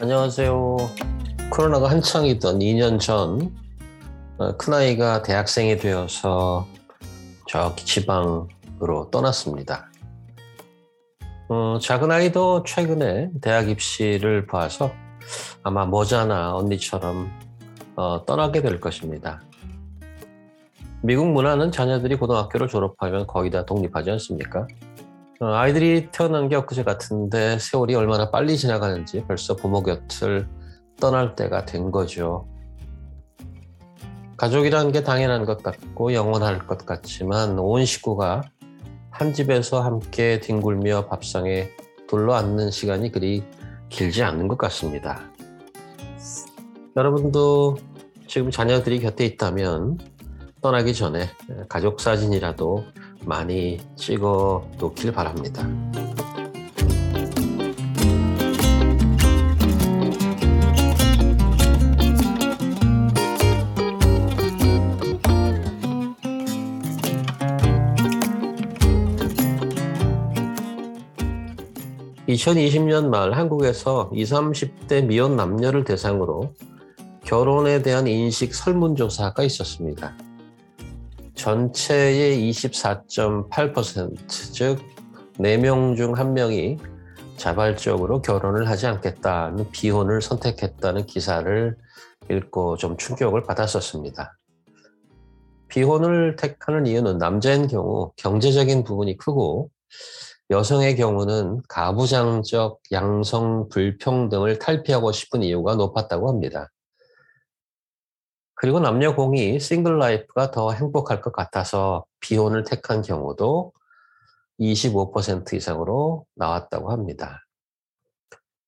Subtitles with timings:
[0.00, 0.76] 안녕하세요.
[1.50, 3.54] 코로나가 한창이던 2년 전
[4.38, 6.66] 어, 큰아이가 대학생이 되어서
[7.46, 9.89] 저기 지방으로 떠났습니다.
[11.52, 14.92] 어, 작은 아이도 최근에 대학 입시를 봐서
[15.64, 17.28] 아마 머자나 언니처럼
[17.96, 19.42] 어, 떠나게 될 것입니다.
[21.02, 24.68] 미국 문화는 자녀들이 고등학교를 졸업하면 거의 다 독립하지 않습니까?
[25.40, 30.46] 어, 아이들이 태어난 게 엊그제 같은데 세월이 얼마나 빨리 지나가는지 벌써 부모 곁을
[31.00, 32.46] 떠날 때가 된 거죠.
[34.36, 38.42] 가족이라는 게 당연한 것 같고 영원할 것 같지만 온 식구가
[39.20, 41.68] 한 집에서 함께 뒹굴며 밥상에
[42.08, 43.44] 둘러 앉는 시간이 그리
[43.90, 45.20] 길지 않는 것 같습니다.
[46.96, 47.76] 여러분도
[48.26, 49.98] 지금 자녀들이 곁에 있다면
[50.62, 51.28] 떠나기 전에
[51.68, 52.86] 가족 사진이라도
[53.26, 55.68] 많이 찍어 놓길 바랍니다.
[72.34, 76.54] 2020년 말 한국에서 20, 30대 미혼 남녀를 대상으로
[77.24, 80.14] 결혼에 대한 인식 설문조사가 있었습니다.
[81.34, 84.78] 전체의 24.8%, 즉
[85.38, 86.78] 4명 중 1명이
[87.36, 91.76] 자발적으로 결혼을 하지 않겠다는 비혼을 선택했다는 기사를
[92.30, 94.36] 읽고 좀 충격을 받았었습니다.
[95.68, 99.70] 비혼을 택하는 이유는 남자인 경우 경제적인 부분이 크고
[100.50, 106.70] 여성의 경우는 가부장적 양성 불평등을 탈피하고 싶은 이유가 높았다고 합니다.
[108.56, 113.72] 그리고 남녀 공히 single life가 더 행복할 것 같아서 비혼을 택한 경우도
[114.58, 117.46] 25% 이상으로 나왔다고 합니다.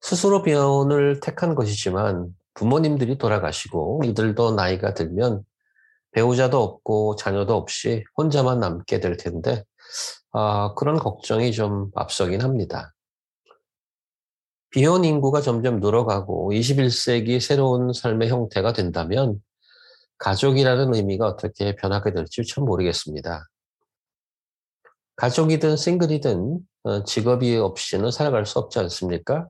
[0.00, 5.42] 스스로 비혼을 택한 것이지만 부모님들이 돌아가시고 이들도 나이가 들면
[6.12, 9.64] 배우자도 없고 자녀도 없이 혼자만 남게 될 텐데
[10.32, 12.94] 아, 그런 걱정이 좀 앞서긴 합니다.
[14.70, 19.42] 비혼 인구가 점점 늘어가고 21세기 새로운 삶의 형태가 된다면
[20.16, 23.46] 가족이라는 의미가 어떻게 변하게 될지 참 모르겠습니다.
[25.16, 29.46] 가족이든 싱글이든 어, 직업이 없이는 살아갈 수 없지 않습니까?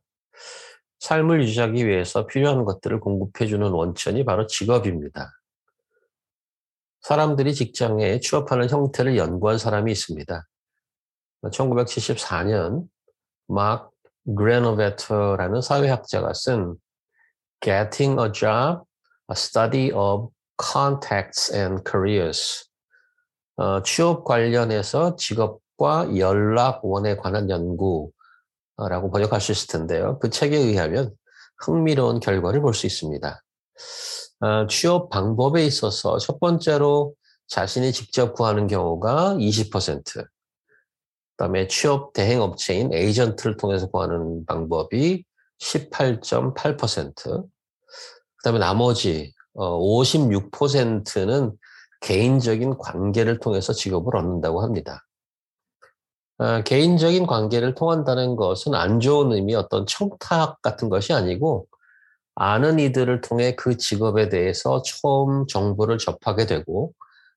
[0.99, 5.31] 삶을 유지하기 위해서 필요한 것들을 공급해주는 원천이 바로 직업입니다.
[7.03, 10.47] 사람들이 직장에 취업하는 형태를 연구한 사람이 있습니다.
[11.51, 12.85] 1974년
[13.49, 13.91] 막
[14.37, 16.77] 그레노베터라는 사회학자가 쓴
[17.61, 18.85] Getting a Job,
[19.31, 20.29] A Study of
[20.61, 22.69] Contacts and Careers
[23.57, 30.19] 어, 취업 관련해서 직업과 연락원에 관한 연구라고 번역할 수 있을 텐데요.
[30.19, 31.13] 그 책에 의하면
[31.59, 33.43] 흥미로운 결과를 볼 수 있습니다.
[34.41, 37.15] 어, 취업 방법에 있어서 첫 번째로
[37.47, 40.27] 자신이 직접 구하는 경우가 20%,
[41.37, 45.25] 그다음에 취업 대행 업체인 에이전트를 통해서 구하는 방법이
[45.61, 47.47] 18.8%.
[48.37, 51.53] 그다음에 나머지 56%는 어,
[52.01, 55.07] 개인적인 관계를 통해서 직업을 얻는다고 합니다.
[56.39, 61.67] 아, 개인적인 관계를 통한다는 것은 안 좋은 의미 어떤 청탁 같은 것이 아니고
[62.35, 66.93] 아는 이들을 통해 그 직업에 대해서 처음 정보를 접하게 되고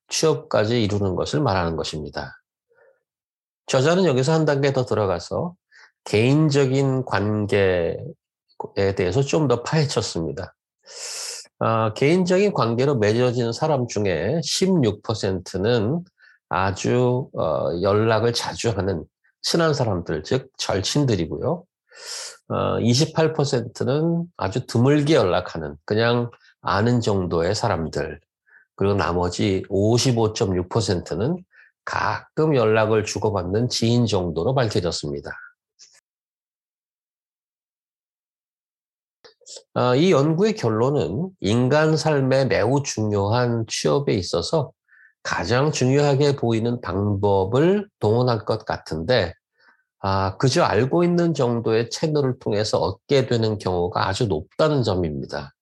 [0.08, 2.40] 취업까지 이루는 것을 말하는 것입니다.
[3.66, 5.54] 저자는 여기서 한 단계 더 들어가서
[6.04, 7.96] 개인적인 관계에
[8.96, 10.54] 대해서 좀 더 파헤쳤습니다.
[11.58, 16.04] 어, 개인적인 관계로 맺어진 사람 중에 16%는
[16.48, 19.04] 아주 어, 연락을 자주 하는
[19.42, 21.64] 친한 사람들, 즉 절친들이고요.
[22.48, 26.30] 어, 28%는 아주 드물게 연락하는 그냥
[26.60, 28.20] 아는 정도의 사람들.
[28.76, 31.36] 그리고 나머지 55.6%는
[31.86, 35.30] 가끔 연락을 주고받는 지인 정도로 밝혀졌습니다.
[39.74, 44.72] 아, 이 연구의 결론은 인간 삶에 매우 중요한 취업에 있어서
[45.22, 49.32] 가장 중요하게 보이는 방법을 동원할 것 같은데,
[50.00, 55.54] 아, 그저 알고 있는 정도의 채널을 통해서 얻게 되는 경우가 아주 높다는 점입니다.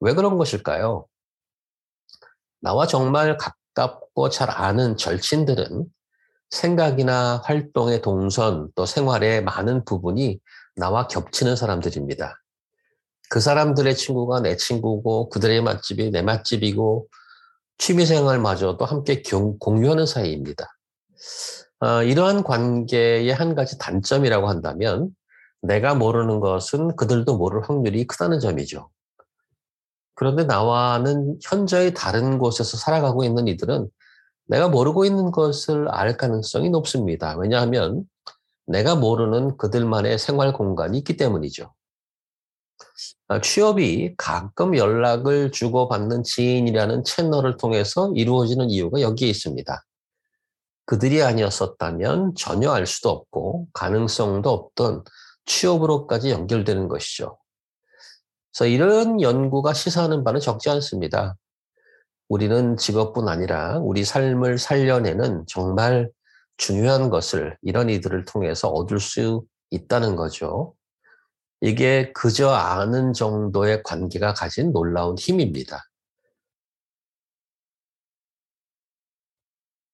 [0.00, 0.36] 왜 그런
[6.50, 10.40] 생각이나 활동의 동선 또 생활의 많은 부분이
[10.76, 12.40] 나와 겹치는 사람들입니다.
[13.28, 17.08] 그 사람들의 친구가 내 친구고 그들의 맛집이 내 맛집이고
[17.78, 19.22] 취미생활마저도 함께
[19.58, 20.66] 공유하는 사이입니다.
[21.80, 25.10] 어, 이러한 관계의 한 가지 단점이라고 한다면
[25.60, 28.88] 내가 모르는 것은 그들도 모를 확률이 크다는 점이죠.
[30.16, 33.88] 그런데 나와는 현저히 다른 곳에서 살아가고 있는 이들은
[34.46, 37.36] 내가 모르고 있는 것을 알 가능성이 높습니다.
[37.36, 38.04] 왜냐하면
[38.66, 41.72] 내가 모르는 그들만의 생활 공간이 있기 때문이죠.
[43.28, 49.84] 아, 취업이 가끔 연락을 주고받는 지인이라는 채널을 통해서 이루어지는 이유가 여기에 있습니다.
[50.86, 55.04] 그들이 아니었었다면 전혀 알 수도 없고 가능성도 없던
[55.44, 57.38] 취업으로까지 연결되는 것이죠.
[58.56, 61.36] 그래서 이런 연구가 시사하는 바는 적지 않습니다.
[62.26, 66.10] 우리는 직업뿐 아니라 우리 삶을 살려내는 정말
[66.56, 70.74] 중요한 것을 이런 이들을 통해서 얻을 수 있다는 거죠.
[71.60, 75.84] 이게 그저 아는 정도의 관계가 가진 놀라운 힘입니다.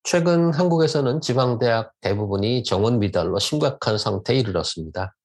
[0.04, 5.16] 최근 한국에서는 지방대학 대부분이 정원 미달로 심각한 상태에 이르렀습니다.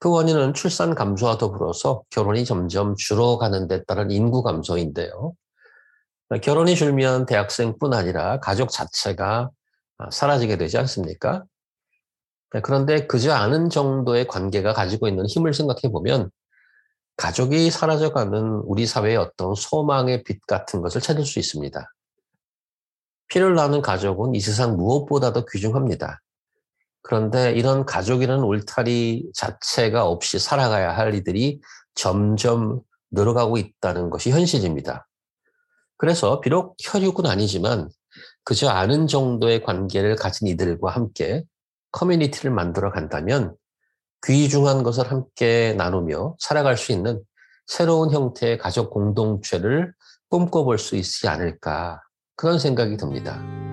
[0.00, 5.34] 그 원인은 출산 감소와 더불어서 결혼이 점점 줄어가는 데 따른 인구 감소인데요.
[6.42, 9.50] 결혼이 줄면 대학생뿐 아니라 가족 자체가
[10.10, 11.44] 사라지게 되지 않습니까?
[12.62, 16.30] 그런데 그저 아는 정도의 관계가 가지고 있는 힘을 생각해 보면
[17.18, 21.92] 가족이 사라져가는 우리 사회의 어떤 소망의 빛 같은 것을 찾을 수 있습니다.
[23.28, 26.20] 피를 나는 가족은 이 세상 무엇보다도 귀중합니다.
[27.02, 31.60] 그런데 이런 가족이라는 울타리 자체가 없이 살아가야 할 이들이
[31.94, 32.80] 점점
[33.10, 35.06] 늘어가고 있다는 것이 현실입니다.
[35.96, 37.88] 그래서 비록 혈육은 아니지만
[38.44, 41.44] 그저 아는 정도의 관계를 가진 이들과 함께
[41.92, 43.54] 커뮤니티를 만들어 간다면
[44.26, 47.22] 귀중한 것을 함께 나누며 살아갈 수 있는
[47.66, 49.92] 새로운 형태의 가족 공동체를
[50.28, 52.02] 꿈꿔볼 수 있지 않을까
[52.36, 53.69] 그런 생각이 듭니다.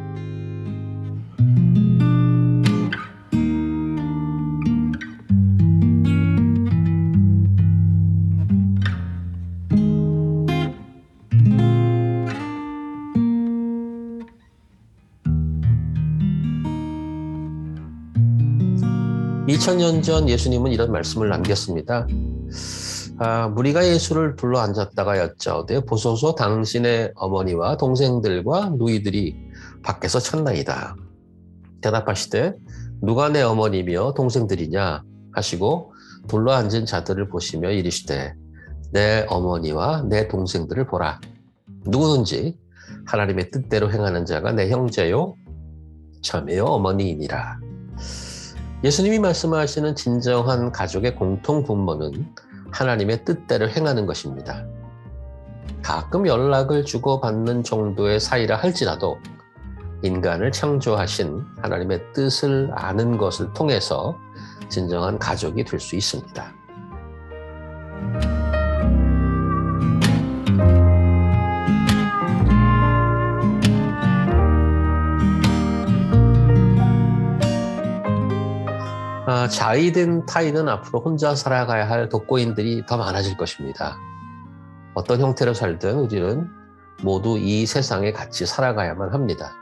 [19.47, 22.05] 2000년 전 예수님은 이런 말씀을 남겼습니다.
[23.17, 29.37] 아, 무리가 예수를 불러 앉았다가 여짜오되 보소서 당신의 어머니와 동생들과 누이들이
[29.83, 30.97] 밖에서 찾나이다.
[31.79, 32.55] 대답하시되
[33.01, 35.93] 누가 내 어머니며 동생들이냐 하시고
[36.27, 38.35] 둘러 앉은 자들을 보시며 이르시되
[38.91, 41.21] 내 어머니와 내 동생들을 보라.
[41.85, 42.57] 누구든지
[43.05, 45.35] 하나님의 뜻대로 행하는 자가 내 형제요
[46.21, 47.59] 자매요 어머니이니라.
[48.83, 52.33] 예수님이 말씀하시는 진정한 가족의 공통 분모는
[52.71, 54.65] 하나님의 뜻대로 행하는 것입니다.
[55.81, 59.17] 가끔 연락을 주고받는 정도의 사이라 할지라도
[60.03, 64.15] 인간을 창조하신 하나님의 뜻을 아는 것을 통해서
[64.69, 66.56] 진정한 가족이 될 수 있습니다.
[79.49, 83.97] 자의된 타인은 앞으로 혼자 살아가야 할 독거인들이 더 많아질 것입니다.
[84.93, 86.47] 어떤 형태로 살든 우리는
[87.03, 89.53] 모두 이 세상에 같이 살아가야만 합니다.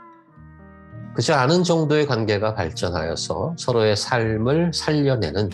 [1.14, 5.50] 그저 아는 정도의 관계가 발전하여서 서로의 삶을 살려내는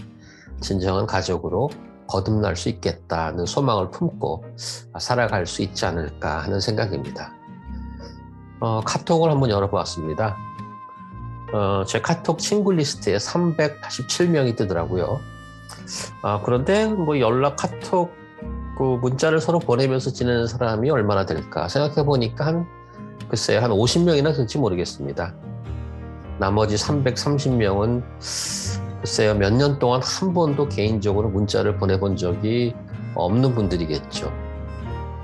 [0.61, 1.71] 진정한 가족으로
[2.09, 4.45] 거듭날 수 있겠다는 소망을 품고
[4.99, 7.33] 살아갈 수 있지 않을까 하는 생각입니다.
[8.61, 10.37] 어, 카톡을 한번 열어보았습니다.
[11.53, 15.21] 어, 제 카톡 친구 리스트에 387명이 뜨더라고요.
[16.23, 18.13] 아, 그런데 뭐 연락 카톡
[18.79, 22.67] 그 문자를 서로 보내면서 지내는 사람이 얼마나 될까 생각해 보니까 한
[23.29, 25.35] 글쎄요 한 50명이나 될지 모르겠습니다.
[26.39, 28.03] 나머지 330명은
[29.01, 32.75] 글쎄요 몇 년 동안 한 번도 개인적으로 문자를 보내본 적이
[33.15, 34.33] 없는 분들이겠죠.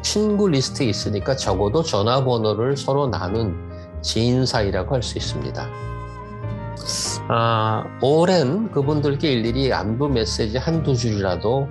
[0.03, 3.57] 친구 리스트에 있으니까 적어도 전화번호를 서로 나눈
[4.03, 5.67] 지인 사이라고 할 수 있습니다.
[7.29, 11.69] 아, 오랜 그분들께 일일이 안부 메시지 한두 줄이라도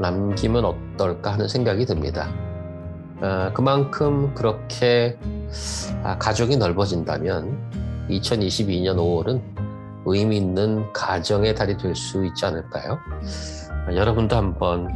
[0.00, 2.28] 남기면 어떨까 하는 생각이 듭니다.
[3.20, 5.18] 아, 그만큼 그렇게
[6.02, 9.40] 아, 가족이 넓어진다면 2022년 5월은
[10.06, 12.98] 의미 있는 가정의 달이 될 수 있지 않을까요?
[13.86, 14.88] 아, 여러분도 한번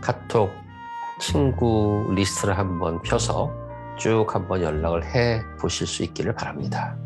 [0.00, 0.50] 카톡
[1.20, 3.50] 친구 리스트를 한번 펴서
[3.98, 6.96] 쭉 한번 연락을 해 보실 수 있기를 바랍니다.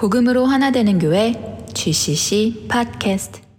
[0.00, 1.34] 복음으로 하나 되는 교회
[1.74, 3.49] GCC 팟캐스트